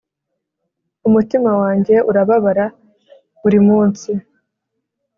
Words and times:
umutima 1.07 1.51
wanjye 1.61 1.95
urababara 2.09 2.65
buri 3.41 3.59
munsi. 3.67 4.09